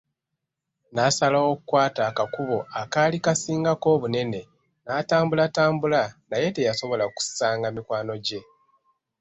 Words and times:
Naasalawo 0.93 1.47
okukwata 1.53 2.01
akakubo 2.09 2.57
akaali 2.81 3.17
kasingako 3.25 3.87
obunene, 3.95 4.41
n'atambulatambula, 4.85 6.01
naye 6.29 6.47
teyasobola 6.55 7.05
kusanga 7.15 7.67
mikwano 7.75 8.13
gye. 8.25 8.41